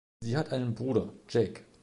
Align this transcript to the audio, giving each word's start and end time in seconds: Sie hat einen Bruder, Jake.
Sie 0.21 0.35
hat 0.35 0.51
einen 0.51 0.73
Bruder, 0.73 1.13
Jake. 1.29 1.61